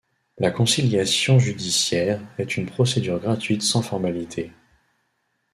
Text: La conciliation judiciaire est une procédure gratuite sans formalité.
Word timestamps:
La 0.39 0.49
conciliation 0.49 1.37
judiciaire 1.37 2.19
est 2.39 2.57
une 2.57 2.65
procédure 2.65 3.19
gratuite 3.19 3.61
sans 3.61 3.83
formalité. 3.83 4.51